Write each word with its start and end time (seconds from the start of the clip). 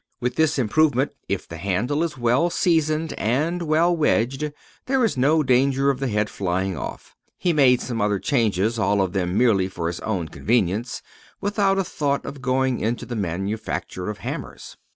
With 0.19 0.35
this 0.35 0.57
improvement, 0.57 1.11
if 1.29 1.47
the 1.47 1.57
handle 1.57 2.01
is 2.01 2.17
well 2.17 2.49
seasoned 2.49 3.13
and 3.19 3.61
well 3.61 3.95
wedged, 3.95 4.51
there 4.87 5.05
is 5.05 5.15
no 5.15 5.43
danger 5.43 5.91
of 5.91 5.99
the 5.99 6.07
head 6.07 6.27
flying 6.27 6.75
off. 6.75 7.15
He 7.37 7.53
made 7.53 7.81
some 7.81 8.01
other 8.01 8.17
changes, 8.17 8.79
all 8.79 8.99
of 8.99 9.13
them 9.13 9.37
merely 9.37 9.67
for 9.67 9.85
his 9.85 9.99
own 9.99 10.27
convenience, 10.29 11.03
without 11.39 11.77
a 11.77 11.83
thought 11.83 12.25
of 12.25 12.41
going 12.41 12.79
into 12.79 13.05
the 13.05 13.15
manufacture 13.15 14.09
of 14.09 14.17
hammers. 14.25 14.75